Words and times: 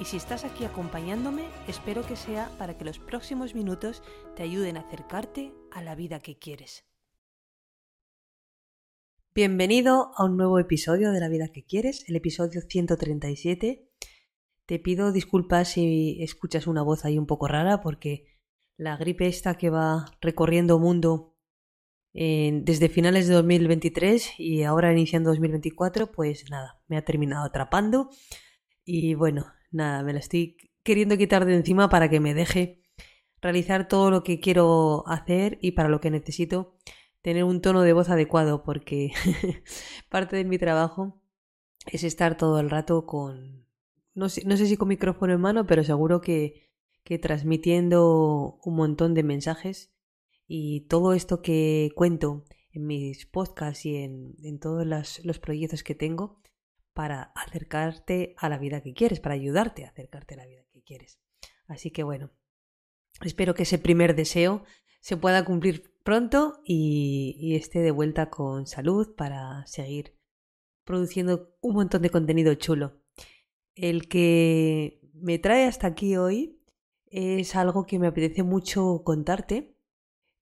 y 0.00 0.04
si 0.04 0.16
estás 0.16 0.44
aquí 0.44 0.64
acompañándome, 0.64 1.44
espero 1.66 2.06
que 2.06 2.14
sea 2.14 2.50
para 2.56 2.78
que 2.78 2.84
los 2.84 2.98
próximos 2.98 3.54
minutos 3.54 4.02
te 4.36 4.44
ayuden 4.44 4.76
a 4.76 4.80
acercarte 4.80 5.52
a 5.72 5.82
la 5.82 5.96
vida 5.96 6.20
que 6.20 6.38
quieres. 6.38 6.84
Bienvenido 9.34 10.12
a 10.16 10.24
un 10.24 10.36
nuevo 10.36 10.58
episodio 10.58 11.10
de 11.10 11.20
La 11.20 11.28
vida 11.28 11.48
que 11.48 11.64
quieres, 11.64 12.08
el 12.08 12.16
episodio 12.16 12.60
137. 12.60 13.88
Te 14.66 14.78
pido 14.78 15.10
disculpas 15.12 15.72
si 15.72 16.22
escuchas 16.22 16.66
una 16.66 16.82
voz 16.82 17.04
ahí 17.04 17.18
un 17.18 17.26
poco 17.26 17.48
rara 17.48 17.80
porque 17.80 18.26
la 18.76 18.96
gripe 18.96 19.26
esta 19.26 19.56
que 19.56 19.70
va 19.70 20.06
recorriendo 20.20 20.78
mundo 20.78 21.34
desde 22.12 22.88
finales 22.88 23.28
de 23.28 23.34
2023 23.34 24.34
y 24.38 24.62
ahora 24.64 24.92
iniciando 24.92 25.30
2024, 25.30 26.10
pues 26.10 26.50
nada, 26.50 26.80
me 26.88 26.96
ha 26.96 27.04
terminado 27.04 27.44
atrapando 27.44 28.10
y 28.84 29.14
bueno, 29.14 29.46
nada, 29.70 30.02
me 30.02 30.12
la 30.12 30.18
estoy 30.18 30.56
queriendo 30.82 31.16
quitar 31.16 31.44
de 31.44 31.54
encima 31.54 31.88
para 31.88 32.08
que 32.08 32.20
me 32.20 32.34
deje 32.34 32.82
realizar 33.40 33.88
todo 33.88 34.10
lo 34.10 34.22
que 34.22 34.40
quiero 34.40 35.06
hacer 35.06 35.58
y 35.60 35.72
para 35.72 35.88
lo 35.88 36.00
que 36.00 36.10
necesito 36.10 36.76
tener 37.22 37.44
un 37.44 37.60
tono 37.60 37.82
de 37.82 37.92
voz 37.92 38.08
adecuado 38.08 38.62
porque 38.62 39.12
parte 40.08 40.36
de 40.36 40.44
mi 40.44 40.58
trabajo 40.58 41.20
es 41.86 42.04
estar 42.04 42.36
todo 42.36 42.60
el 42.60 42.70
rato 42.70 43.06
con, 43.06 43.66
no 44.14 44.28
sé, 44.28 44.44
no 44.44 44.56
sé 44.56 44.66
si 44.66 44.76
con 44.76 44.88
micrófono 44.88 45.32
en 45.34 45.40
mano, 45.40 45.66
pero 45.66 45.84
seguro 45.84 46.20
que, 46.20 46.68
que 47.04 47.18
transmitiendo 47.18 48.58
un 48.62 48.76
montón 48.76 49.14
de 49.14 49.22
mensajes. 49.22 49.92
Y 50.46 50.82
todo 50.88 51.12
esto 51.12 51.42
que 51.42 51.92
cuento 51.94 52.44
en 52.72 52.86
mis 52.86 53.26
podcasts 53.26 53.84
y 53.84 53.96
en, 53.96 54.34
en 54.42 54.58
todos 54.58 54.86
los, 54.86 55.24
los 55.24 55.38
proyectos 55.38 55.82
que 55.82 55.94
tengo 55.94 56.40
para 56.98 57.30
acercarte 57.36 58.34
a 58.38 58.48
la 58.48 58.58
vida 58.58 58.80
que 58.80 58.92
quieres, 58.92 59.20
para 59.20 59.36
ayudarte 59.36 59.84
a 59.84 59.90
acercarte 59.90 60.34
a 60.34 60.38
la 60.38 60.46
vida 60.46 60.64
que 60.72 60.82
quieres. 60.82 61.20
Así 61.68 61.92
que 61.92 62.02
bueno, 62.02 62.32
espero 63.22 63.54
que 63.54 63.62
ese 63.62 63.78
primer 63.78 64.16
deseo 64.16 64.64
se 64.98 65.16
pueda 65.16 65.44
cumplir 65.44 65.94
pronto 66.02 66.60
y, 66.64 67.54
esté 67.54 67.82
de 67.82 67.92
vuelta 67.92 68.30
con 68.30 68.66
salud 68.66 69.14
para 69.14 69.64
seguir 69.66 70.18
produciendo 70.82 71.54
un 71.60 71.76
montón 71.76 72.02
de 72.02 72.10
contenido 72.10 72.52
chulo. 72.54 73.00
El 73.76 74.08
que 74.08 75.00
me 75.14 75.38
trae 75.38 75.66
hasta 75.66 75.86
aquí 75.86 76.16
hoy 76.16 76.60
es 77.06 77.54
algo 77.54 77.86
que 77.86 78.00
me 78.00 78.08
apetece 78.08 78.42
mucho 78.42 79.02
contarte 79.04 79.72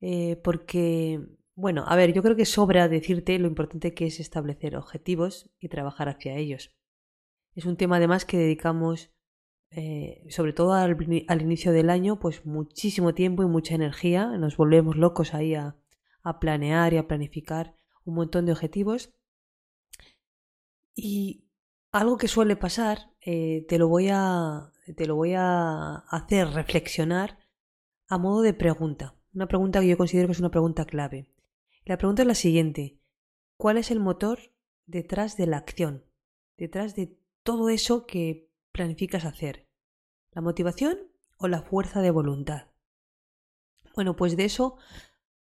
eh, 0.00 0.36
porque 0.42 1.20
bueno, 1.56 1.84
a 1.86 1.96
ver, 1.96 2.12
yo 2.12 2.22
creo 2.22 2.36
que 2.36 2.44
sobra 2.44 2.86
decirte 2.86 3.38
lo 3.38 3.48
importante 3.48 3.94
que 3.94 4.06
es 4.06 4.20
establecer 4.20 4.76
objetivos 4.76 5.50
y 5.58 5.68
trabajar 5.68 6.10
hacia 6.10 6.36
ellos. 6.36 6.76
Es 7.54 7.64
un 7.64 7.78
tema 7.78 7.96
además 7.96 8.26
que 8.26 8.36
dedicamos, 8.36 9.10
eh, 9.70 10.22
sobre 10.28 10.52
todo 10.52 10.74
al, 10.74 10.96
inicio 11.40 11.72
del 11.72 11.88
año, 11.88 12.20
pues 12.20 12.44
muchísimo 12.44 13.14
tiempo 13.14 13.42
y 13.42 13.46
mucha 13.46 13.74
energía. 13.74 14.26
Nos 14.36 14.58
volvemos 14.58 14.96
locos 14.96 15.32
ahí 15.32 15.54
a, 15.54 15.76
planear 16.40 16.92
y 16.92 16.98
a 16.98 17.08
planificar 17.08 17.74
un 18.04 18.16
montón 18.16 18.44
de 18.44 18.52
objetivos. 18.52 19.14
Y 20.94 21.48
algo 21.90 22.18
que 22.18 22.28
suele 22.28 22.56
pasar, 22.56 23.12
eh, 23.22 23.64
te, 23.66 23.78
lo 23.78 23.88
voy 23.88 24.08
a, 24.12 24.72
te 24.94 25.06
lo 25.06 25.16
voy 25.16 25.32
a 25.34 26.04
hacer 26.10 26.48
reflexionar 26.48 27.38
a 28.08 28.18
modo 28.18 28.42
de 28.42 28.52
pregunta. 28.52 29.16
Una 29.32 29.48
pregunta 29.48 29.80
que 29.80 29.88
yo 29.88 29.96
considero 29.96 30.28
que 30.28 30.32
es 30.32 30.40
una 30.40 30.50
pregunta 30.50 30.84
clave. 30.84 31.30
La 31.86 31.98
pregunta 31.98 32.22
es 32.22 32.28
la 32.28 32.34
siguiente. 32.34 32.98
¿Cuál 33.56 33.78
es 33.78 33.92
el 33.92 34.00
motor 34.00 34.40
detrás 34.86 35.36
de 35.36 35.46
la 35.46 35.58
acción? 35.58 36.04
Detrás 36.56 36.96
de 36.96 37.16
todo 37.44 37.68
eso 37.68 38.06
que 38.06 38.50
planificas 38.72 39.24
hacer. 39.24 39.68
¿La 40.32 40.42
motivación 40.42 40.98
o 41.36 41.46
la 41.46 41.62
fuerza 41.62 42.02
de 42.02 42.10
voluntad? 42.10 42.72
Bueno, 43.94 44.16
pues 44.16 44.36
de 44.36 44.46
eso 44.46 44.78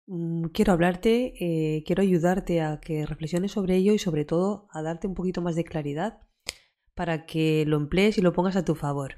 mm, 0.06 0.47
quiero 0.47 0.72
hablarte, 0.72 1.34
eh, 1.38 1.84
quiero 1.84 2.03
ayudarte 2.03 2.60
a 2.60 2.80
que 2.80 3.06
reflexiones 3.06 3.53
sobre 3.53 3.76
ello 3.76 3.92
y 3.92 4.00
sobre 4.00 4.24
todo 4.24 4.66
a 4.72 4.82
darte 4.82 5.06
un 5.06 5.14
poquito 5.14 5.42
más 5.42 5.54
de 5.54 5.62
claridad 5.62 6.26
para 6.94 7.24
que 7.24 7.64
lo 7.69 7.76
emplees 7.76 8.19
y 8.19 8.20
lo 8.20 8.32
pongas 8.32 8.56
a 8.56 8.64
tu 8.64 8.74
favor. 8.74 9.14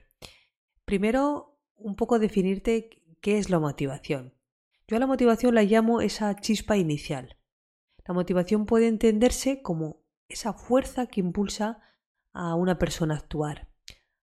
Primero, 0.85 1.59
un 1.75 1.97
poco 1.97 2.19
definirte 2.19 3.03
qué 3.23 3.39
es 3.39 3.49
la 3.49 3.59
motivación. 3.59 4.35
Yo 4.87 4.97
a 4.99 5.01
la 5.01 5.07
motivación 5.07 5.55
la 5.55 5.63
llamo 5.63 6.03
esa 6.03 6.35
chispa 6.37 6.77
inicial. 6.77 7.39
La 8.07 8.13
motivación 8.13 8.67
puede 8.67 8.87
entenderse 8.87 9.63
como 9.63 10.05
esa 10.29 10.53
fuerza 10.53 11.07
que 11.07 11.21
impulsa 11.21 11.81
a 12.33 12.55
una 12.55 12.79
persona 12.79 13.15
a 13.15 13.19
actuar, 13.19 13.71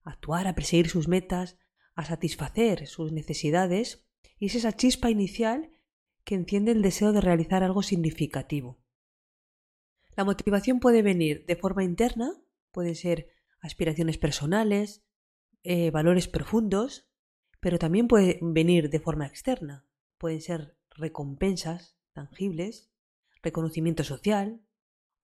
a 0.02 0.10
actuar, 0.10 0.46
a 0.46 0.54
perseguir 0.54 0.88
sus 0.88 1.08
metas, 1.08 1.58
a 1.96 2.04
satisfacer 2.04 2.86
sus 2.86 3.12
necesidades, 3.12 4.06
y 4.38 4.46
es 4.46 4.54
esa 4.54 4.72
chispa 4.72 5.10
inicial 5.10 5.70
que 6.24 6.36
enciende 6.36 6.70
el 6.70 6.82
deseo 6.82 7.12
de 7.12 7.20
realizar 7.20 7.64
algo 7.64 7.82
significativo. 7.82 8.80
La 10.16 10.24
motivación 10.24 10.78
puede 10.78 11.02
venir 11.02 11.44
de 11.46 11.56
forma 11.56 11.82
interna, 11.82 12.32
puede 12.70 12.94
ser 12.94 13.28
aspiraciones 13.60 14.18
personales, 14.18 15.04
eh, 15.64 15.90
valores 15.90 16.28
profundos, 16.28 17.08
pero 17.58 17.78
también 17.78 18.06
puede 18.06 18.38
venir 18.42 18.90
de 18.90 19.00
forma 19.00 19.26
externa, 19.26 19.86
pueden 20.22 20.40
ser 20.40 20.78
recompensas 20.90 21.98
tangibles, 22.12 22.92
reconocimiento 23.42 24.04
social 24.04 24.62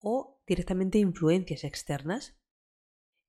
o 0.01 0.43
directamente 0.45 0.99
influencias 0.99 1.63
externas. 1.63 2.37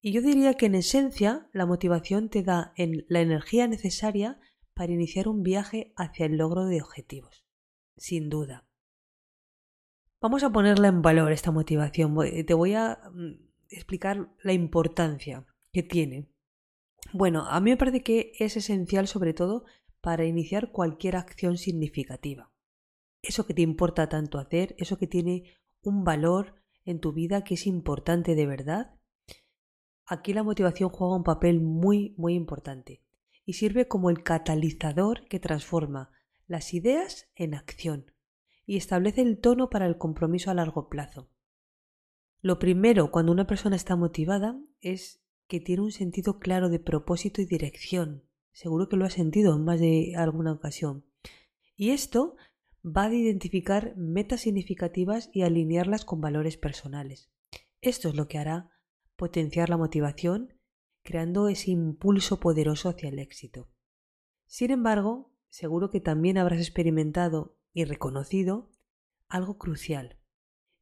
Y 0.01 0.11
yo 0.11 0.23
diría 0.23 0.55
que 0.55 0.65
en 0.65 0.73
esencia 0.73 1.47
la 1.53 1.67
motivación 1.67 2.29
te 2.29 2.41
da 2.41 2.73
la 2.75 3.21
energía 3.21 3.67
necesaria 3.67 4.39
para 4.73 4.93
iniciar 4.93 5.27
un 5.27 5.43
viaje 5.43 5.93
hacia 5.95 6.25
el 6.25 6.37
logro 6.37 6.65
de 6.65 6.81
objetivos, 6.81 7.45
sin 7.97 8.29
duda. 8.29 8.67
Vamos 10.19 10.41
a 10.43 10.51
ponerla 10.51 10.87
en 10.87 11.03
valor 11.03 11.31
esta 11.31 11.51
motivación. 11.51 12.17
Te 12.47 12.53
voy 12.55 12.73
a 12.73 12.99
mm, 13.13 13.47
explicar 13.69 14.33
la 14.41 14.53
importancia 14.53 15.45
que 15.71 15.83
tiene. 15.83 16.31
Bueno, 17.13 17.45
a 17.45 17.59
mí 17.59 17.69
me 17.69 17.77
parece 17.77 18.01
que 18.01 18.31
es 18.39 18.57
esencial 18.57 19.07
sobre 19.07 19.35
todo 19.35 19.65
para 20.01 20.25
iniciar 20.25 20.71
cualquier 20.71 21.15
acción 21.15 21.57
significativa. 21.57 22.51
Eso 23.21 23.45
que 23.45 23.53
te 23.53 23.61
importa 23.61 24.09
tanto 24.09 24.39
hacer, 24.39 24.75
eso 24.77 24.97
que 24.97 25.07
tiene 25.07 25.43
un 25.81 26.03
valor 26.03 26.55
en 26.85 26.99
tu 26.99 27.13
vida 27.13 27.43
que 27.43 27.55
es 27.55 27.67
importante 27.67 28.35
de 28.35 28.45
verdad. 28.45 28.95
Aquí 30.05 30.33
la 30.33 30.43
motivación 30.43 30.89
juega 30.89 31.15
un 31.15 31.23
papel 31.23 31.61
muy, 31.61 32.15
muy 32.17 32.33
importante 32.33 33.03
y 33.45 33.53
sirve 33.53 33.87
como 33.87 34.09
el 34.09 34.23
catalizador 34.23 35.27
que 35.27 35.39
transforma 35.39 36.11
las 36.47 36.73
ideas 36.73 37.29
en 37.35 37.53
acción 37.53 38.11
y 38.65 38.77
establece 38.77 39.21
el 39.21 39.39
tono 39.39 39.69
para 39.69 39.85
el 39.85 39.97
compromiso 39.97 40.51
a 40.51 40.53
largo 40.53 40.89
plazo. 40.89 41.29
Lo 42.41 42.57
primero 42.57 43.11
cuando 43.11 43.31
una 43.31 43.47
persona 43.47 43.75
está 43.75 43.95
motivada 43.95 44.59
es 44.81 45.21
que 45.47 45.59
tiene 45.59 45.81
un 45.81 45.91
sentido 45.91 46.39
claro 46.39 46.69
de 46.69 46.79
propósito 46.79 47.41
y 47.41 47.45
dirección. 47.45 48.28
Seguro 48.51 48.89
que 48.89 48.97
lo 48.97 49.05
has 49.05 49.13
sentido 49.13 49.55
en 49.55 49.63
más 49.63 49.79
de 49.79 50.13
alguna 50.15 50.51
ocasión. 50.51 51.05
Y 51.75 51.91
esto 51.91 52.35
va 52.85 53.05
a 53.05 53.13
identificar 53.13 53.95
metas 53.97 54.41
significativas 54.41 55.29
y 55.33 55.43
alinearlas 55.43 56.05
con 56.05 56.21
valores 56.21 56.57
personales. 56.57 57.31
Esto 57.81 58.09
es 58.09 58.15
lo 58.15 58.27
que 58.27 58.37
hará 58.37 58.71
potenciar 59.15 59.69
la 59.69 59.77
motivación, 59.77 60.53
creando 61.03 61.47
ese 61.49 61.71
impulso 61.71 62.39
poderoso 62.39 62.89
hacia 62.89 63.09
el 63.09 63.19
éxito. 63.19 63.69
Sin 64.45 64.71
embargo, 64.71 65.33
seguro 65.49 65.89
que 65.89 66.01
también 66.01 66.37
habrás 66.37 66.59
experimentado 66.59 67.57
y 67.73 67.83
reconocido 67.85 68.69
algo 69.27 69.57
crucial, 69.57 70.17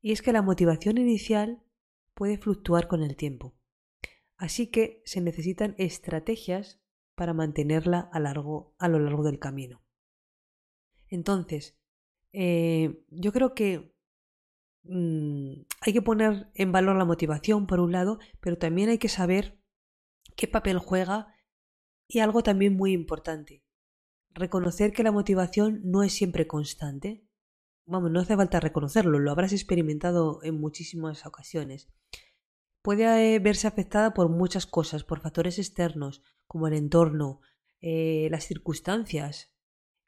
y 0.02 0.12
es 0.12 0.22
que 0.22 0.32
la 0.32 0.42
motivación 0.42 0.98
inicial 0.98 1.64
puede 2.14 2.38
fluctuar 2.38 2.88
con 2.88 3.04
el 3.04 3.16
tiempo. 3.16 3.56
Así 4.38 4.68
que 4.68 5.02
se 5.06 5.20
necesitan 5.22 5.76
estrategias 5.78 6.80
para 7.18 7.34
mantenerla 7.34 8.10
a, 8.14 8.20
largo, 8.20 8.76
lo 8.80 9.00
largo 9.00 9.24
del 9.24 9.40
camino. 9.40 9.84
Entonces, 11.10 11.76
eh, 12.32 13.04
yo 13.10 13.34
creo 13.34 13.56
que 13.56 13.92
mm, 14.84 15.64
hay 15.82 15.94
que 15.94 16.04
poner 16.04 16.52
en 16.54 16.72
valor 16.72 16.96
la 16.96 17.06
motivación, 17.06 17.66
por 17.66 17.80
un 17.80 17.92
lado, 17.92 18.20
pero 18.40 18.60
también 18.60 18.90
hay 18.90 19.00
que 19.00 19.10
saber 19.10 19.60
qué 20.36 20.48
papel 20.48 20.78
juega 20.78 21.34
y 22.08 22.20
algo 22.20 22.44
también 22.44 22.78
muy 22.78 22.94
importante, 22.94 23.66
reconocer 24.30 24.94
que 24.94 25.02
la 25.02 25.12
motivación 25.12 25.82
no 25.84 26.04
es 26.04 26.14
siempre 26.14 26.46
constante. 26.46 27.26
Vamos, 27.88 28.12
no 28.12 28.20
hace 28.20 28.36
falta 28.36 28.60
reconocerlo, 28.60 29.18
lo 29.18 29.32
habrás 29.32 29.54
experimentado 29.54 30.40
en 30.44 30.60
muchísimas 30.60 31.26
ocasiones. 31.26 31.90
Puede 32.88 33.36
eh, 33.36 33.40
verse 33.40 33.68
afectada 33.68 34.14
por 34.14 34.30
muchas 34.30 34.66
cosas, 34.66 35.04
por 35.04 35.20
factores 35.20 35.60
externos, 35.60 36.22
como 36.48 36.70
el 36.70 36.74
entorno, 36.74 37.42
eh, 37.82 38.30
las 38.32 38.46
circunstancias, 38.46 39.52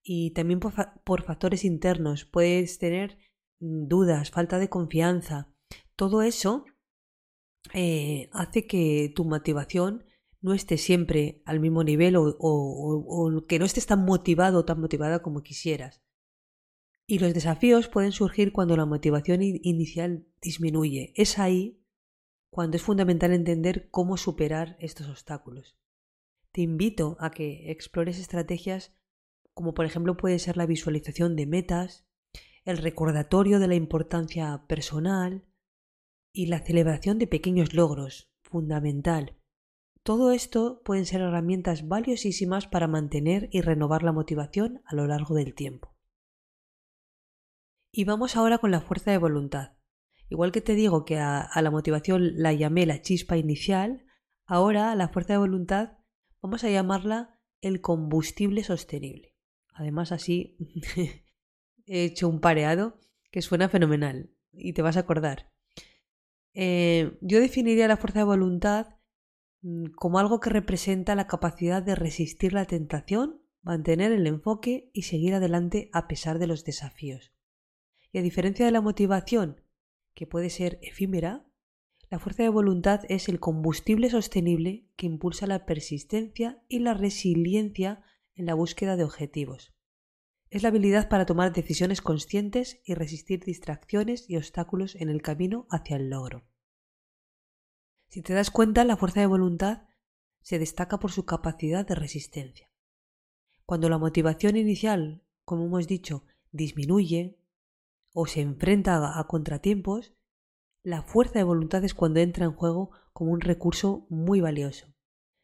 y 0.01 0.31
también 0.31 0.61
por, 0.61 1.23
factores 1.23 1.65
internos. 1.65 2.23
Puedes 2.23 2.79
tener 2.79 3.17
mm, 3.59 3.89
dudas, 3.89 4.31
falta 4.31 4.59
de 4.59 4.69
confianza. 4.69 5.53
Todo 5.97 6.21
eso 6.21 6.63
eh, 7.73 8.29
hace 8.31 8.65
que 8.65 9.11
tu 9.13 9.25
motivación 9.25 10.05
no 10.39 10.53
esté 10.53 10.77
siempre 10.77 11.41
al 11.43 11.59
mismo 11.59 11.83
nivel 11.83 12.15
o, 12.15 13.45
que 13.45 13.59
no 13.59 13.65
estés 13.65 13.87
tan 13.87 14.05
motivado 14.05 14.59
o 14.59 14.63
tan 14.63 14.79
motivada 14.79 15.21
como 15.21 15.43
quisieras. 15.43 16.01
Y 17.05 17.19
los 17.19 17.33
desafíos 17.33 17.89
pueden 17.89 18.13
surgir 18.13 18.53
cuando 18.53 18.77
la 18.77 18.85
motivación 18.85 19.43
inicial 19.43 20.25
disminuye. 20.39 21.11
Es 21.17 21.39
ahí 21.39 21.78
cuando 22.51 22.78
es 22.78 22.84
fundamental 22.84 23.34
entender 23.34 23.90
cómo 23.92 24.18
superar 24.18 24.75
estos 24.80 25.07
obstáculos. 25.07 25.78
Te 26.51 26.62
invito 26.62 27.18
a 27.19 27.31
que 27.31 27.72
explores 27.72 28.19
estrategias 28.19 28.94
como 29.60 29.74
por 29.74 29.86
ejemplo 29.86 30.16
puede 30.16 30.40
ser 30.40 30.56
la 30.56 30.66
visualización 30.66 31.36
de 31.36 31.46
metas, 31.46 32.06
el 32.63 32.78
recordatorio 32.78 33.60
de 33.60 33.68
la 33.68 33.75
importancia 33.75 34.63
personal 34.69 35.44
y 36.34 36.46
la 36.46 36.60
celebración 36.60 37.19
de 37.19 37.28
pequeños 37.28 37.74
logros, 37.74 38.31
fundamental. 38.42 39.36
Todo 40.01 40.31
esto 40.31 40.81
pueden 40.86 41.06
ser 41.06 41.19
herramientas 41.19 41.90
valiosísimas 41.90 42.68
para 42.68 42.88
mantener 42.88 43.50
y 43.51 43.60
renovar 43.60 44.04
la 44.04 44.13
motivación 44.13 44.81
a 44.86 44.96
lo 44.96 45.07
largo 45.07 45.36
del 45.36 45.54
tiempo. 45.54 45.94
Y 47.92 48.06
vamos 48.06 48.38
ahora 48.38 48.60
con 48.60 48.72
la 48.72 48.80
fuerza 48.80 49.12
de 49.12 49.18
voluntad. 49.18 49.74
Igual 50.29 50.51
que 50.51 50.61
te 50.61 50.75
digo 50.75 51.05
que 51.05 51.17
a, 51.17 51.49
la 51.61 51.71
motivación 51.71 52.33
la 52.35 52.53
llamé 52.53 52.85
la 52.85 53.01
chispa 53.01 53.37
inicial, 53.37 54.05
ahora 54.45 54.91
a 54.91 54.95
la 54.95 55.09
fuerza 55.09 55.33
de 55.33 55.39
voluntad 55.39 55.97
vamos 56.41 56.63
a 56.63 56.69
llamarla 56.69 57.39
el 57.61 57.81
combustible 57.81 58.63
sostenible. 58.63 59.35
Además 59.73 60.11
así 60.11 60.57
he 61.85 62.03
hecho 62.03 62.29
un 62.29 62.39
pareado 62.39 62.99
que 63.31 63.41
suena 63.41 63.69
fenomenal 63.69 64.31
y 64.51 64.73
te 64.73 64.81
vas 64.81 64.97
a 64.97 65.01
acordar. 65.01 65.51
Eh, 66.53 67.17
yo 67.21 67.39
definiría 67.39 67.87
la 67.87 67.97
fuerza 67.97 68.19
de 68.19 68.25
voluntad 68.25 68.99
Mm, 69.61 69.87
como 69.95 70.19
algo 70.19 70.39
que 70.39 70.49
representa 70.49 71.15
la 71.15 71.27
capacidad 71.27 71.83
de 71.83 71.95
resistir 71.95 72.53
la 72.53 72.65
tentación, 72.65 73.41
mantener 73.61 74.11
el 74.11 74.25
enfoque 74.25 74.89
y 74.93 75.03
seguir 75.03 75.33
adelante 75.33 75.89
a 75.91 76.07
pesar 76.07 76.39
de 76.39 76.47
los 76.47 76.63
desafíos. 76.63 77.33
Y 78.11 78.19
a 78.19 78.21
diferencia 78.21 78.65
de 78.65 78.71
la 78.71 78.81
motivación, 78.81 79.61
que 80.19 80.27
puede 80.27 80.50
ser 80.50 80.80
efímera, 80.81 81.45
la 82.10 82.19
fuerza 82.19 82.44
de 82.44 82.50
voluntad 82.50 83.04
es 83.07 83.30
el 83.30 83.39
combustible 83.39 84.10
sostenible 84.10 84.86
que 84.98 85.06
impulsa 85.06 85.48
la 85.48 85.66
persistencia 85.66 86.62
y 86.68 86.80
la 86.80 86.94
resiliencia 86.94 88.04
en 88.36 88.45
la 88.45 88.54
búsqueda 88.54 88.98
de 88.98 89.06
objetivos. 89.06 89.74
Es 90.50 90.62
la 90.62 90.69
habilidad 90.69 91.07
para 91.07 91.25
tomar 91.25 91.54
decisiones 91.54 92.01
conscientes 92.01 92.81
y 92.83 92.95
resistir 92.95 93.45
distracciones 93.45 94.30
y 94.30 94.36
obstáculos 94.36 94.95
en 94.95 95.07
el 95.07 95.21
camino 95.21 95.68
hacia 95.69 95.95
el 95.95 96.10
logro. 96.10 96.45
Si 98.10 98.22
te 98.22 98.33
das 98.33 98.51
cuenta, 98.51 98.83
la 98.83 98.98
fuerza 98.98 99.22
de 99.22 99.27
voluntad 99.27 99.83
se 100.42 100.60
destaca 100.60 101.00
por 101.00 101.13
su 101.13 101.24
capacidad 101.24 101.88
de 101.88 101.95
resistencia. 101.95 102.69
Cuando 103.65 103.88
la 103.88 103.98
motivación 103.98 104.57
inicial, 104.57 105.24
como 105.45 105.63
hemos 105.63 105.88
dicho, 105.88 106.25
disminuye 106.51 107.39
o 108.13 108.25
se 108.25 108.41
enfrenta 108.41 109.19
a 109.19 109.27
contratiempos, 109.27 110.13
la 110.83 111.03
fuerza 111.03 111.39
de 111.39 111.44
voluntad 111.44 111.83
es 111.83 111.94
cuando 111.94 112.19
entra 112.19 112.45
en 112.45 112.53
juego 112.53 112.91
como 113.13 113.31
un 113.31 113.41
recurso 113.41 114.07
muy 114.09 114.41
valioso. 114.41 114.88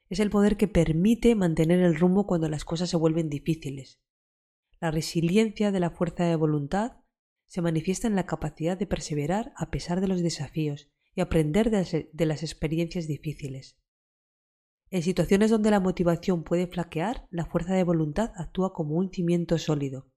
Es 0.09 0.19
el 0.19 0.29
poder 0.29 0.55
que 0.55 0.67
permite 0.67 1.35
mantener 1.35 1.79
el 1.79 1.95
rumbo 1.95 2.25
cuando 2.25 2.47
las 2.47 2.63
cosas 2.63 2.89
se 2.89 2.97
vuelven 2.97 3.29
difíciles. 3.29 3.99
La 4.79 4.91
resiliencia 4.91 5.71
de 5.71 5.79
la 5.79 5.89
fuerza 5.89 6.25
de 6.25 6.35
voluntad 6.35 6.97
se 7.47 7.61
manifiesta 7.61 8.07
en 8.07 8.15
la 8.15 8.25
capacidad 8.25 8.77
de 8.77 8.87
perseverar 8.87 9.53
a 9.55 9.71
pesar 9.71 10.01
de 10.01 10.07
los 10.07 10.21
desafíos 10.21 10.89
y 11.15 11.21
aprender 11.21 11.69
de 11.71 12.25
las 12.25 12.43
experiencias 12.43 13.07
difíciles. 13.07 13.77
En 14.89 15.01
situaciones 15.01 15.49
donde 15.49 15.71
la 15.71 15.79
motivación 15.79 16.43
puede 16.43 16.67
flaquear, 16.67 17.27
la 17.31 17.45
fuerza 17.45 17.73
de 17.73 17.83
voluntad 17.83 18.31
actúa 18.35 18.73
como 18.73 18.95
un 18.95 19.11
cimiento 19.11 19.57
sólido. 19.57 20.11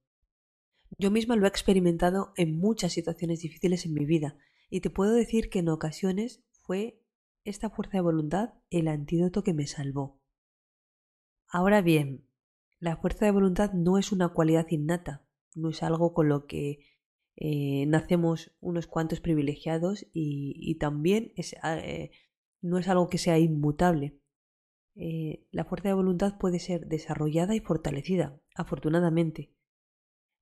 Yo 0.96 1.10
misma 1.10 1.36
lo 1.36 1.44
he 1.44 1.48
experimentado 1.48 2.32
en 2.36 2.56
muchas 2.56 2.92
situaciones 2.92 3.40
difíciles 3.40 3.84
en 3.84 3.94
mi 3.94 4.06
vida 4.06 4.38
y 4.70 4.80
te 4.80 4.90
puedo 4.90 5.12
decir 5.12 5.50
que 5.50 5.58
en 5.58 5.68
ocasiones 5.68 6.42
fue 6.62 7.02
esta 7.44 7.70
fuerza 7.70 7.98
de 7.98 8.02
voluntad 8.02 8.54
el 8.70 8.88
antídoto 8.88 9.42
que 9.42 9.54
me 9.54 9.66
salvó. 9.66 10.20
Ahora 11.48 11.82
bien, 11.82 12.26
la 12.78 12.96
fuerza 12.96 13.24
de 13.24 13.32
voluntad 13.32 13.72
no 13.72 13.98
es 13.98 14.12
una 14.12 14.28
cualidad 14.28 14.66
innata, 14.70 15.26
no 15.54 15.70
es 15.70 15.82
algo 15.82 16.12
con 16.14 16.28
lo 16.28 16.46
que 16.46 16.78
eh, 17.36 17.86
nacemos 17.86 18.52
unos 18.60 18.86
cuantos 18.86 19.20
privilegiados 19.20 20.06
y, 20.12 20.76
también 20.78 21.32
ah, 21.62 21.78
eh, 21.78 22.10
no 22.60 22.78
es 22.78 22.88
algo 22.88 23.08
que 23.08 23.18
sea 23.18 23.38
inmutable. 23.38 24.18
Eh, 24.94 25.46
la 25.52 25.64
fuerza 25.64 25.88
de 25.88 25.94
voluntad 25.94 26.38
puede 26.38 26.58
ser 26.58 26.86
desarrollada 26.86 27.54
y 27.54 27.60
fortalecida, 27.60 28.40
afortunadamente. 28.54 29.52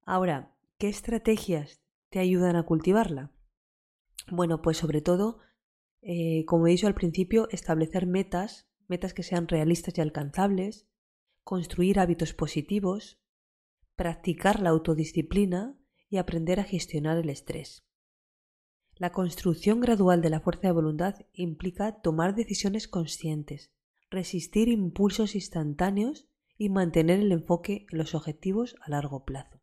Ahora, 0.06 0.56
¿qué 0.79 0.88
estrategias 0.88 1.82
te 2.08 2.20
ayudan 2.20 2.56
a 2.56 2.62
cultivarla? 2.62 3.32
Bueno, 4.31 4.62
pues 4.62 4.79
sobre 4.79 5.03
todo, 5.03 5.41
como 6.47 6.67
he 6.67 6.70
dicho 6.70 6.87
al 6.87 6.94
principio, 6.94 7.49
establecer 7.50 8.06
metas, 8.06 8.67
metas 8.88 9.12
que 9.12 9.23
sean 9.23 9.49
realistas 9.49 9.99
y 9.99 10.00
alcanzables, 10.00 10.88
construir 11.44 12.00
hábitos 12.00 12.32
positivos, 12.32 13.20
practicar 13.97 14.61
la 14.61 14.70
autodisciplina, 14.70 15.76
y 16.09 16.19
aprender 16.19 16.61
a 16.61 16.64
gestionar 16.64 17.19
el 17.19 17.31
estrés. 17.31 17.85
La 18.94 19.11
construcción 19.11 19.81
gradual 19.81 20.23
de 20.23 20.31
la 20.31 20.41
fuerza 20.41 20.69
de 20.69 20.73
voluntad 20.73 21.17
implica 21.32 22.00
tomar 22.00 22.35
decisiones 22.35 22.88
conscientes, 22.88 23.73
resistir 24.11 24.69
impulsos 24.69 25.35
instantáneos 25.35 26.29
y 26.56 26.69
mantener 26.70 27.20
el 27.20 27.32
enfoque 27.32 27.87
en 27.91 27.99
los 27.99 28.14
objetivos 28.14 28.76
a 28.81 28.91
largo 28.91 29.25
plazo. 29.25 29.56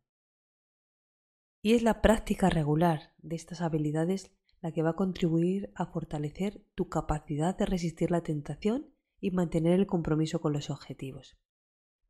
Y 1.64 1.76
es 1.76 1.82
la 1.82 2.02
práctica 2.02 2.50
regular 2.50 3.14
de 3.20 3.38
estas 3.38 3.62
habilidades 3.62 4.34
la 4.60 4.74
que 4.74 4.84
va 4.84 4.92
a 4.92 4.96
contribuir 4.96 5.72
a 5.76 5.86
fortalecer 5.86 6.62
tu 6.76 6.90
capacidad 6.90 7.58
de 7.58 7.66
resistir 7.66 8.12
la 8.12 8.22
tentación 8.22 8.94
y 9.22 9.32
mantener 9.32 9.80
el 9.80 9.88
compromiso 9.88 10.42
con 10.42 10.52
los 10.52 10.70
objetivos. 10.70 11.38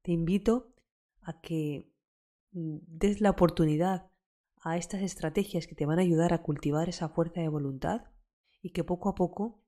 Te 0.01 0.12
invito 0.12 0.74
a 1.22 1.39
que 1.39 1.88
mm, 2.51 2.77
des 2.88 3.22
la 3.22 3.29
oportunidad 3.29 4.10
a 4.63 4.77
estas 4.77 5.03
estrategias 5.03 5.67
que 5.67 5.75
te 5.75 5.86
van 5.86 6.00
a 6.00 6.01
ayudar 6.01 6.33
a 6.33 6.41
cultivar 6.41 6.89
esa 6.89 7.10
fuerza 7.10 7.41
de 7.41 7.48
voluntad 7.48 8.05
y 8.60 8.72
que 8.72 8.83
poco 8.83 9.10
a 9.10 9.15
poco 9.15 9.62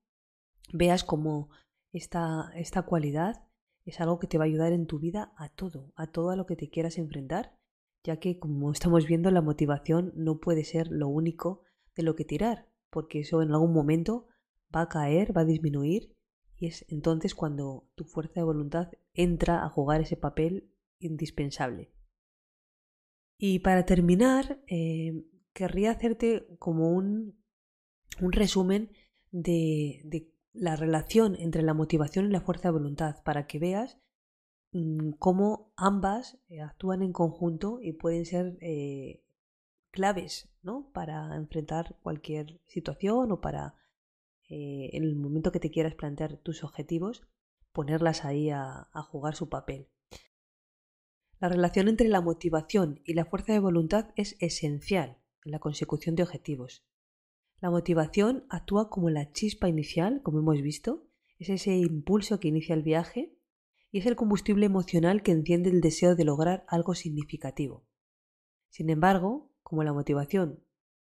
veas 0.72 1.04
cómo 1.04 1.50
esta, 1.92 2.50
esta 2.56 2.82
cualidad 2.82 3.46
es 3.84 4.00
algo 4.00 4.18
que 4.18 4.26
te 4.26 4.36
va 4.36 4.44
a 4.44 4.48
ayudar 4.48 4.72
en 4.72 4.88
tu 4.88 4.98
vida 4.98 5.32
a 5.36 5.48
todo, 5.48 5.92
a 5.94 6.08
todo 6.08 6.30
a 6.30 6.36
lo 6.36 6.44
que 6.44 6.56
te 6.56 6.70
quieras 6.70 6.98
enfrentar, 6.98 7.56
ya 8.06 8.18
que 8.18 8.38
como 8.38 8.70
estamos 8.70 9.06
viendo 9.06 9.30
la 9.32 9.42
motivación 9.42 10.12
no 10.14 10.38
puede 10.38 10.62
ser 10.62 10.88
lo 10.90 11.08
único 11.08 11.62
de 11.96 12.04
lo 12.04 12.14
que 12.14 12.24
tirar, 12.24 12.68
porque 12.88 13.20
eso 13.20 13.42
en 13.42 13.50
algún 13.50 13.72
momento 13.72 14.28
va 14.74 14.82
a 14.82 14.88
caer, 14.88 15.36
va 15.36 15.40
a 15.40 15.44
disminuir 15.44 16.14
y 16.56 16.68
es 16.68 16.86
entonces 16.88 17.34
cuando 17.34 17.90
tu 17.96 18.04
fuerza 18.04 18.34
de 18.34 18.44
voluntad 18.44 18.92
entra 19.12 19.64
a 19.64 19.68
jugar 19.68 20.00
ese 20.00 20.16
papel 20.16 20.70
indispensable. 21.00 21.92
Y 23.38 23.58
para 23.58 23.84
terminar, 23.84 24.62
eh, 24.68 25.24
querría 25.52 25.90
hacerte 25.90 26.46
como 26.58 26.92
un, 26.92 27.42
un 28.20 28.32
resumen 28.32 28.92
de, 29.32 30.00
de, 30.04 30.32
la 30.52 30.76
relación 30.76 31.36
entre 31.38 31.62
la 31.62 31.74
motivación 31.74 32.26
y 32.26 32.30
la 32.30 32.40
fuerza 32.40 32.68
de 32.68 32.78
voluntad, 32.78 33.22
para 33.24 33.46
que 33.46 33.58
veas 33.58 33.98
cómo 35.18 35.72
ambas 35.76 36.38
eh, 36.48 36.60
actúan 36.60 37.02
en 37.02 37.12
conjunto 37.12 37.80
y 37.82 37.92
pueden 37.92 38.24
ser 38.24 38.58
eh, 38.60 39.24
claves 39.90 40.48
¿no? 40.62 40.90
para 40.92 41.34
enfrentar 41.36 41.96
cualquier 42.02 42.60
situación 42.66 43.32
o 43.32 43.40
para, 43.40 43.74
en 44.48 45.02
el 45.02 45.16
momento 45.16 45.52
que 45.52 45.60
te 45.60 45.70
quieras 45.70 45.94
plantear 45.94 46.36
tus 46.38 46.64
objetivos, 46.64 47.26
ponerlas 47.72 48.24
ahí 48.24 48.50
a 48.50 48.88
jugar 49.10 49.34
su 49.34 49.48
papel. 49.48 49.88
La 51.38 51.50
relación 51.50 51.88
entre 51.88 52.08
la 52.08 52.22
motivación 52.22 53.02
y 53.04 53.12
la 53.12 53.26
fuerza 53.26 53.52
de 53.52 53.58
voluntad 53.58 54.10
es 54.16 54.36
esencial 54.40 55.18
en 55.44 55.52
la 55.52 55.58
consecución 55.58 56.16
de 56.16 56.22
objetivos. 56.22 56.82
La 57.60 57.70
motivación 57.70 58.46
actúa 58.48 58.88
como 58.88 59.10
la 59.10 59.32
chispa 59.32 59.68
inicial, 59.68 60.22
como 60.22 60.38
hemos 60.38 60.62
visto, 60.62 61.06
es 61.38 61.50
ese 61.50 61.76
impulso 61.76 62.40
que 62.40 62.48
inicia 62.48 62.74
el 62.74 62.82
viaje, 62.82 63.35
y 63.96 64.00
es 64.00 64.04
el 64.04 64.14
combustible 64.14 64.66
emocional 64.66 65.22
que 65.22 65.32
enciende 65.32 65.70
el 65.70 65.80
deseo 65.80 66.16
de 66.16 66.24
lograr 66.26 66.66
algo 66.68 66.94
significativo. 66.94 67.86
Sin 68.68 68.90
embargo, 68.90 69.50
como 69.62 69.84
la 69.84 69.94
motivación, 69.94 70.62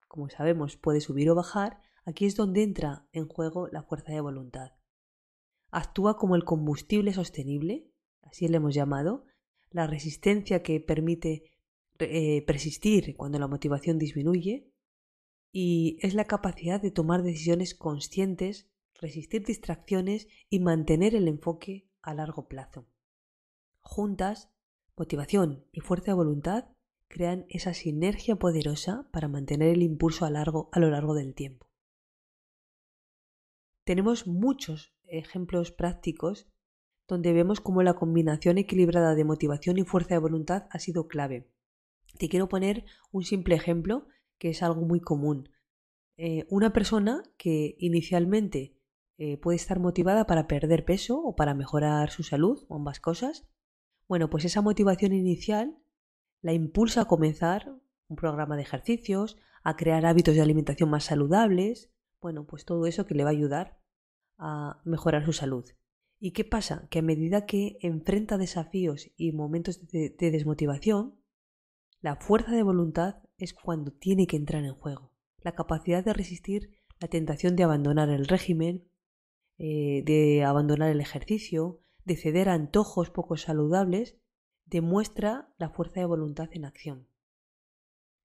como 0.09 0.29
sabemos, 0.29 0.77
puede 0.77 1.01
subir 1.01 1.31
o 1.31 1.37
bajar, 1.37 1.79
aquí 2.05 2.27
es 2.27 2.35
donde 2.35 2.65
entra 2.65 3.07
en 3.13 3.29
juego 3.29 3.69
la 3.69 3.85
fuerza 3.85 4.11
de 4.11 4.21
voluntad. 4.21 4.73
Actúa 5.71 6.17
como 6.17 6.35
el 6.35 6.43
combustible 6.43 7.13
sostenible, 7.13 7.93
así 8.23 8.49
le 8.49 8.57
hemos 8.57 8.75
llamado, 8.75 9.25
la 9.71 9.87
resistencia 9.87 10.65
que 10.65 10.81
permite 10.81 11.45
eh, 12.01 12.45
persistir 12.45 13.17
cuando 13.17 13.39
la 13.39 13.47
motivación 13.47 14.01
disminuye 14.01 14.69
y 15.53 15.97
es 16.03 16.15
la 16.15 16.25
capacidad 16.25 16.83
de 16.83 16.91
tomar 16.91 17.23
decisiones 17.23 17.77
conscientes, 17.77 18.69
resistir 19.01 19.47
distracciones 19.47 20.27
y 20.49 20.59
mantener 20.59 21.15
el 21.15 21.29
enfoque 21.29 21.87
a 22.03 22.15
largo 22.15 22.49
plazo. 22.49 22.87
Juntas, 23.81 24.51
motivación 24.97 25.67
y 25.73 25.81
fuerza 25.81 26.13
de 26.13 26.15
voluntad 26.15 26.67
crean 27.09 27.47
esa 27.49 27.75
sinergia 27.75 28.37
poderosa 28.37 29.09
para 29.13 29.29
mantener 29.29 29.69
el 29.69 29.83
impulso 29.83 30.25
a, 30.25 30.31
largo, 30.31 30.69
a 30.73 30.79
lo 30.79 30.91
largo 30.91 31.15
del 31.15 31.35
tiempo. 31.35 31.69
Tenemos 33.85 34.27
muchos 34.27 34.95
ejemplos 35.09 35.73
prácticos 35.73 36.47
donde 37.09 37.33
vemos 37.33 37.61
cómo 37.61 37.83
la 37.83 37.95
combinación 37.95 38.59
equilibrada 38.59 39.17
de 39.17 39.25
motivación 39.25 39.79
y 39.79 39.83
fuerza 39.83 40.15
de 40.15 40.21
voluntad 40.21 40.69
ha 40.71 40.79
sido 40.79 41.09
clave. 41.09 41.51
Te 42.19 42.29
quiero 42.29 42.49
poner 42.49 42.85
un 43.11 43.25
simple 43.25 43.57
ejemplo 43.57 44.07
que 44.39 44.51
es 44.51 44.63
algo 44.63 44.83
muy 44.83 45.01
común. 45.01 45.51
Eh, 46.17 46.47
una 46.51 46.73
persona 46.73 47.23
que 47.37 47.75
inicialmente 47.79 48.80
eh, 49.23 49.37
puede 49.37 49.57
estar 49.57 49.79
motivada 49.81 50.27
para 50.27 50.47
perder 50.47 50.87
peso 50.87 51.21
o 51.23 51.37
para 51.37 51.53
mejorar 51.53 52.09
su 52.09 52.23
salud, 52.23 52.65
o 52.69 52.77
ambas 52.77 53.01
cosas, 53.01 53.47
bueno, 54.09 54.31
pues 54.31 54.47
esa 54.47 54.63
motivación 54.63 55.13
inicial 55.13 55.77
la 56.41 56.55
impulsa 56.55 57.03
a 57.03 57.05
comenzar 57.05 57.71
un 58.09 58.17
programa 58.17 58.57
de 58.57 58.63
ejercicios, 58.63 59.37
a 59.63 59.77
crear 59.77 60.07
hábitos 60.07 60.35
de 60.35 60.41
alimentación 60.41 60.89
más 60.89 61.05
saludables, 61.05 61.93
bueno, 62.23 62.47
pues 62.47 62.65
todo 62.65 62.87
eso 62.87 63.05
que 63.05 63.15
le 63.15 63.25
va 63.25 63.29
a 63.29 63.33
ayudar 63.33 63.79
a 64.39 64.81
mejorar 64.87 65.27
su 65.27 65.35
salud. 65.35 65.67
¿Y 66.19 66.31
qué 66.31 66.47
pasa? 66.47 66.89
Que 66.89 67.01
a 67.01 67.03
medida 67.03 67.45
que 67.45 67.77
enfrenta 67.83 68.39
desafíos 68.39 69.11
y 69.19 69.33
momentos 69.33 69.87
de, 69.89 70.17
de 70.19 70.31
desmotivación, 70.31 71.21
la 72.01 72.17
fuerza 72.17 72.53
de 72.53 72.63
voluntad 72.63 73.17
es 73.37 73.53
cuando 73.53 73.93
tiene 73.93 74.27
que 74.27 74.37
entrar 74.37 74.65
en 74.65 74.73
juego. 74.73 75.13
La 75.43 75.53
capacidad 75.53 76.03
de 76.03 76.15
resistir 76.15 76.71
la 76.99 77.09
tentación 77.09 77.55
de 77.55 77.65
abandonar 77.65 78.09
el 78.09 78.27
régimen, 78.27 78.90
eh, 79.63 80.03
de 80.07 80.43
abandonar 80.43 80.89
el 80.89 81.03
ejercicio, 81.03 81.83
de 82.07 82.17
ceder 82.17 82.49
a 82.49 82.55
antojos 82.55 83.11
poco 83.11 83.37
saludables, 83.37 84.17
demuestra 84.65 85.53
la 85.59 85.69
fuerza 85.69 86.01
de 86.01 86.07
voluntad 86.07 86.49
en 86.53 86.65
acción. 86.65 87.09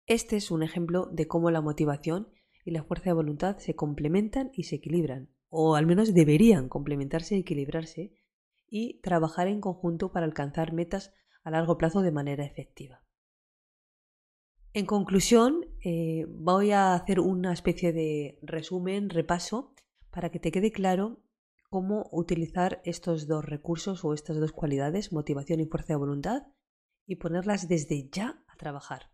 Este 0.08 0.36
es 0.36 0.52
un 0.52 0.62
ejemplo 0.62 1.06
de 1.06 1.30
cómo 1.30 1.50
la 1.50 1.62
motivación 1.62 2.28
y 2.66 2.72
la 2.72 2.84
fuerza 2.84 3.12
de 3.12 3.14
voluntad 3.14 3.60
se 3.60 3.78
complementan 3.78 4.52
y 4.54 4.64
se 4.64 4.76
equilibran, 4.76 5.30
o 5.48 5.76
al 5.76 5.86
menos 5.86 6.14
deberían 6.14 6.68
complementarse 6.68 7.38
y 7.38 7.40
equilibrarse, 7.40 8.14
y 8.68 9.00
trabajar 9.00 9.48
en 9.48 9.62
conjunto 9.62 10.12
para 10.12 10.26
alcanzar 10.26 10.74
metas 10.74 11.14
a 11.44 11.52
largo 11.52 11.78
plazo 11.78 12.02
de 12.02 12.12
manera 12.12 12.44
efectiva. 12.44 13.06
En 14.74 14.86
conclusión, 14.86 15.66
eh, 15.82 16.26
voy 16.28 16.72
a 16.72 16.94
hacer 16.94 17.22
una 17.22 17.54
especie 17.54 17.94
de 17.94 18.38
resumen, 18.42 19.10
repaso 19.10 19.74
para 20.12 20.30
que 20.30 20.40
te 20.40 20.52
quede 20.52 20.72
claro 20.72 21.21
cómo 21.72 22.10
utilizar 22.12 22.82
estos 22.84 23.28
dos 23.28 23.46
recursos 23.46 24.04
o 24.04 24.14
estas 24.14 24.38
dos 24.38 24.52
cualidades, 24.52 25.14
motivación 25.14 25.62
y 25.62 25.66
fuerza 25.66 25.94
de 25.94 26.00
voluntad, 26.00 26.44
y 27.08 27.16
ponerlas 27.16 27.70
desde 27.70 28.10
ya 28.12 28.44
a 28.50 28.58
trabajar. 28.58 29.10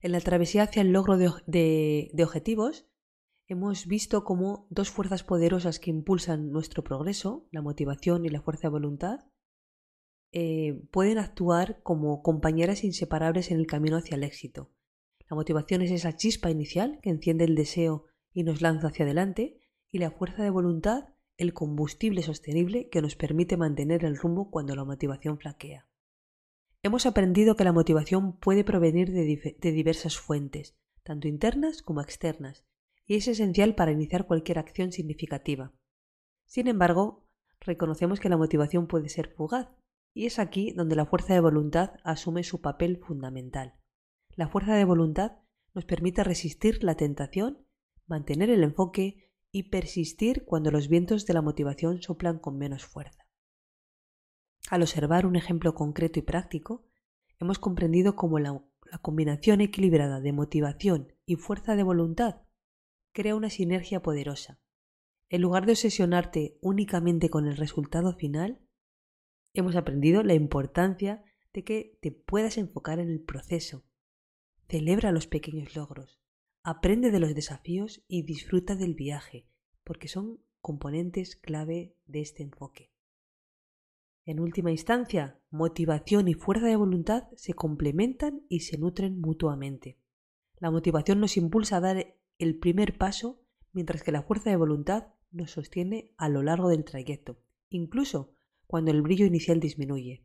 En 0.00 0.12
la 0.12 0.20
travesía 0.20 0.64
hacia 0.64 0.82
el 0.82 0.92
logro 0.92 1.16
de, 1.16 2.10
objetivos, 2.22 2.86
hemos 3.48 3.86
visto 3.86 4.22
cómo 4.22 4.66
dos 4.68 4.90
fuerzas 4.90 5.24
poderosas 5.24 5.80
que 5.80 5.88
impulsan 5.88 6.50
nuestro 6.50 6.84
progreso, 6.84 7.48
la 7.50 7.62
motivación 7.62 8.26
y 8.26 8.28
la 8.28 8.42
fuerza 8.42 8.68
de 8.68 8.72
voluntad, 8.72 9.20
eh, 10.30 10.82
pueden 10.90 11.16
actuar 11.16 11.80
como 11.82 12.22
compañeras 12.22 12.84
inseparables 12.84 13.50
en 13.50 13.58
el 13.58 13.66
camino 13.66 13.96
hacia 13.96 14.16
el 14.16 14.24
éxito. 14.24 14.74
La 15.30 15.36
motivación 15.36 15.80
es 15.80 15.90
esa 15.90 16.16
chispa 16.16 16.50
inicial 16.50 16.98
que 17.02 17.08
enciende 17.08 17.44
el 17.44 17.54
deseo 17.54 18.04
y 18.34 18.42
nos 18.42 18.60
lanza 18.60 18.88
hacia 18.88 19.06
adelante, 19.06 19.58
y 19.90 19.98
la 19.98 20.10
fuerza 20.10 20.42
de 20.42 20.50
voluntad, 20.50 21.13
el 21.36 21.52
combustible 21.52 22.22
sostenible 22.22 22.88
que 22.88 23.02
nos 23.02 23.16
permite 23.16 23.56
mantener 23.56 24.04
el 24.04 24.16
rumbo 24.16 24.50
cuando 24.50 24.76
la 24.76 24.84
motivación 24.84 25.38
flaquea. 25.38 25.88
Hemos 26.82 27.06
aprendido 27.06 27.56
que 27.56 27.64
la 27.64 27.72
motivación 27.72 28.38
puede 28.38 28.62
provenir 28.62 29.10
de, 29.10 29.72
diversas 29.72 30.18
fuentes, 30.18 30.76
tanto 31.02 31.28
internas 31.28 31.82
como 31.82 32.02
externas, 32.02 32.64
y 33.06 33.16
es 33.16 33.26
esencial 33.26 33.74
para 33.74 33.92
iniciar 33.92 34.26
cualquier 34.26 34.58
acción 34.58 34.92
significativa. 34.92 35.72
Sin 36.46 36.68
embargo, 36.68 37.26
reconocemos 37.60 38.20
que 38.20 38.28
la 38.28 38.36
motivación 38.36 38.86
puede 38.86 39.08
ser 39.08 39.32
fugaz, 39.34 39.68
y 40.12 40.26
es 40.26 40.38
aquí 40.38 40.72
donde 40.72 40.94
la 40.94 41.06
fuerza 41.06 41.34
de 41.34 41.40
voluntad 41.40 41.94
asume 42.04 42.44
su 42.44 42.60
papel 42.60 42.98
fundamental. 42.98 43.74
La 44.36 44.48
fuerza 44.48 44.74
de 44.74 44.84
voluntad 44.84 45.38
nos 45.74 45.84
permite 45.84 46.22
resistir 46.22 46.84
la 46.84 46.96
tentación 46.96 47.66
mantener 48.06 48.50
el 48.50 48.62
enfoque 48.62 49.23
y 49.54 49.62
persistir 49.70 50.44
cuando 50.44 50.72
los 50.72 50.88
vientos 50.88 51.26
de 51.26 51.32
la 51.32 51.40
motivación 51.40 52.02
soplan 52.02 52.40
con 52.40 52.58
menos 52.58 52.84
fuerza. 52.84 53.28
Al 54.68 54.82
observar 54.82 55.26
un 55.26 55.36
ejemplo 55.36 55.76
concreto 55.76 56.18
y 56.18 56.22
práctico, 56.22 56.88
hemos 57.38 57.60
comprendido 57.60 58.16
cómo 58.16 58.40
la, 58.40 58.64
combinación 59.00 59.60
equilibrada 59.60 60.20
de 60.20 60.32
motivación 60.32 61.12
y 61.24 61.36
fuerza 61.36 61.76
de 61.76 61.84
voluntad 61.84 62.42
crea 63.12 63.36
una 63.36 63.48
sinergia 63.48 64.02
poderosa. 64.02 64.60
En 65.28 65.42
lugar 65.42 65.66
de 65.66 65.72
obsesionarte 65.72 66.58
únicamente 66.60 67.30
con 67.30 67.46
el 67.46 67.56
resultado 67.56 68.12
final, 68.12 68.60
hemos 69.52 69.76
aprendido 69.76 70.24
la 70.24 70.34
importancia 70.34 71.22
de 71.52 71.62
que 71.62 71.96
te 72.02 72.10
puedas 72.10 72.58
enfocar 72.58 72.98
en 72.98 73.08
el 73.08 73.20
proceso. 73.20 73.84
Celebra 74.68 75.12
los 75.12 75.28
pequeños 75.28 75.76
logros, 75.76 76.23
Aprende 76.66 77.10
de 77.10 77.20
los 77.20 77.34
desafíos 77.34 78.02
y 78.08 78.22
disfruta 78.22 78.74
del 78.74 78.94
viaje, 78.94 79.46
porque 79.84 80.08
son 80.08 80.40
componentes 80.62 81.36
clave 81.36 81.94
de 82.06 82.22
este 82.22 82.42
enfoque. 82.42 82.90
En 84.24 84.40
última 84.40 84.70
instancia, 84.70 85.38
motivación 85.50 86.26
y 86.26 86.32
fuerza 86.32 86.64
de 86.64 86.76
voluntad 86.76 87.24
se 87.36 87.52
complementan 87.52 88.46
y 88.48 88.60
se 88.60 88.78
nutren 88.78 89.20
mutuamente. 89.20 89.98
La 90.56 90.70
motivación 90.70 91.20
nos 91.20 91.36
impulsa 91.36 91.76
a 91.76 91.80
dar 91.80 92.16
el 92.38 92.58
primer 92.58 92.96
paso, 92.96 93.42
mientras 93.74 94.02
que 94.02 94.12
la 94.12 94.22
fuerza 94.22 94.48
de 94.48 94.56
voluntad 94.56 95.08
nos 95.32 95.50
sostiene 95.50 96.14
a 96.16 96.30
lo 96.30 96.42
largo 96.42 96.70
del 96.70 96.84
trayecto, 96.86 97.42
incluso 97.68 98.32
cuando 98.66 98.90
el 98.90 99.02
brillo 99.02 99.26
inicial 99.26 99.60
disminuye. 99.60 100.24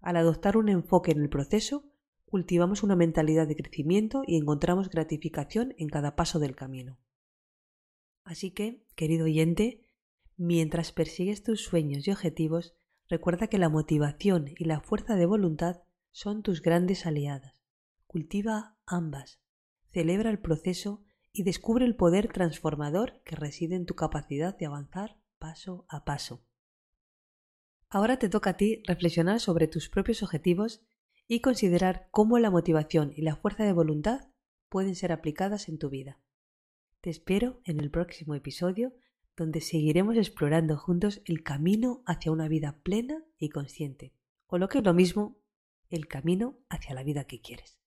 Al 0.00 0.16
adoptar 0.16 0.56
un 0.56 0.70
enfoque 0.70 1.10
en 1.10 1.20
el 1.20 1.28
proceso, 1.28 1.87
cultivamos 2.28 2.82
una 2.82 2.94
mentalidad 2.94 3.48
de 3.48 3.56
crecimiento 3.56 4.22
y 4.26 4.36
encontramos 4.36 4.90
gratificación 4.90 5.74
en 5.78 5.88
cada 5.88 6.14
paso 6.14 6.38
del 6.38 6.54
camino. 6.54 6.98
Así 8.22 8.50
que, 8.50 8.84
querido 8.94 9.24
oyente, 9.24 9.86
mientras 10.36 10.92
persigues 10.92 11.42
tus 11.42 11.62
sueños 11.62 12.06
y 12.06 12.10
objetivos, 12.10 12.74
recuerda 13.08 13.46
que 13.46 13.58
la 13.58 13.70
motivación 13.70 14.50
y 14.56 14.64
la 14.64 14.80
fuerza 14.80 15.16
de 15.16 15.24
voluntad 15.24 15.82
son 16.10 16.42
tus 16.42 16.60
grandes 16.60 17.06
aliadas. 17.06 17.54
Cultiva 18.06 18.76
ambas, 18.84 19.40
celebra 19.90 20.30
el 20.30 20.38
proceso 20.38 21.02
y 21.32 21.44
descubre 21.44 21.86
el 21.86 21.96
poder 21.96 22.32
transformador 22.32 23.22
que 23.24 23.36
reside 23.36 23.76
en 23.76 23.86
tu 23.86 23.94
capacidad 23.94 24.56
de 24.56 24.66
avanzar 24.66 25.18
paso 25.38 25.86
a 25.88 26.04
paso. 26.04 26.44
Ahora 27.88 28.18
te 28.18 28.28
toca 28.28 28.50
a 28.50 28.56
ti 28.56 28.82
reflexionar 28.86 29.40
sobre 29.40 29.66
tus 29.66 29.88
propios 29.88 30.22
objetivos 30.22 30.82
y 31.28 31.40
considerar 31.40 32.08
cómo 32.10 32.38
la 32.38 32.50
motivación 32.50 33.12
y 33.14 33.22
la 33.22 33.36
fuerza 33.36 33.64
de 33.64 33.74
voluntad 33.74 34.30
pueden 34.70 34.94
ser 34.94 35.12
aplicadas 35.12 35.68
en 35.68 35.78
tu 35.78 35.90
vida. 35.90 36.18
Te 37.02 37.10
espero 37.10 37.60
en 37.64 37.78
el 37.80 37.90
próximo 37.90 38.34
episodio 38.34 38.94
donde 39.36 39.60
seguiremos 39.60 40.16
explorando 40.16 40.76
juntos 40.76 41.22
el 41.26 41.44
camino 41.44 42.02
hacia 42.06 42.32
una 42.32 42.48
vida 42.48 42.80
plena 42.82 43.24
y 43.38 43.50
consciente, 43.50 44.12
o 44.48 44.58
lo 44.58 44.68
que 44.68 44.78
es 44.78 44.84
lo 44.84 44.94
mismo, 44.94 45.38
el 45.90 46.08
camino 46.08 46.58
hacia 46.68 46.94
la 46.94 47.04
vida 47.04 47.24
que 47.24 47.40
quieres. 47.40 47.78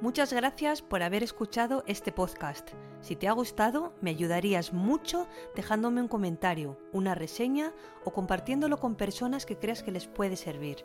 Muchas 0.00 0.32
gracias 0.32 0.80
por 0.80 1.02
haber 1.02 1.24
escuchado 1.24 1.82
este 1.88 2.12
podcast. 2.12 2.70
Si 3.00 3.16
te 3.16 3.26
ha 3.26 3.32
gustado, 3.32 3.96
me 4.00 4.10
ayudarías 4.10 4.72
mucho 4.72 5.26
dejándome 5.56 6.02
un 6.02 6.08
comentario, 6.08 6.78
una 6.92 7.16
reseña 7.16 7.74
o 8.04 8.12
compartiéndolo 8.12 8.78
con 8.78 8.96
personas 8.96 9.44
que 9.44 9.58
creas 9.58 9.82
que 9.82 9.90
les 9.90 10.06
puede 10.06 10.36
servir. 10.36 10.84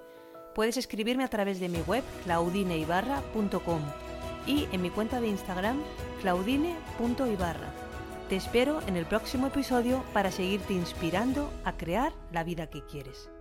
Puedes 0.56 0.78
escribirme 0.78 1.24
a 1.24 1.30
través 1.30 1.60
de 1.60 1.70
mi 1.70 1.80
web 1.82 2.04
claudineibarra.com 2.26 3.82
y 4.46 4.68
en 4.72 4.82
mi 4.82 4.90
cuenta 4.90 5.20
de 5.20 5.28
Instagram 5.28 5.82
claudine.ibarra. 6.22 7.74
Te 8.30 8.36
espero 8.36 8.82
en 8.88 8.96
el 8.96 9.06
próximo 9.06 9.48
episodio 9.48 10.04
para 10.14 10.32
seguirte 10.32 10.74
inspirando 10.74 11.52
a 11.66 11.74
crear 11.74 12.14
la 12.32 12.44
vida 12.44 12.68
que 12.68 12.82
quieres. 12.86 13.33